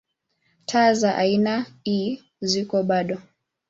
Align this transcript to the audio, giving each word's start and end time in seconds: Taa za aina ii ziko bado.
Taa 0.65 0.93
za 0.93 1.15
aina 1.15 1.65
ii 1.87 2.23
ziko 2.41 2.83
bado. 2.83 3.21